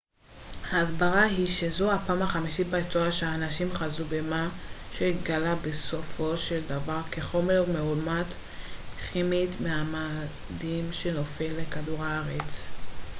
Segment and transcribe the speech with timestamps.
[0.71, 4.49] הסברה היא שזו הפעם החמישית בהיסטוריה שאנשים חזו במה
[4.91, 8.25] שהתגלה בסופו של דבר כחומר מאומת
[9.11, 12.67] כימית מהמאדים שנופל לכדור הארץ